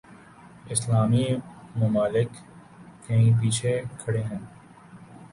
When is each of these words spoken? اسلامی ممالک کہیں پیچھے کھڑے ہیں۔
اسلامی 0.71 1.25
ممالک 1.75 2.29
کہیں 3.05 3.31
پیچھے 3.41 3.73
کھڑے 3.99 4.23
ہیں۔ 4.23 4.39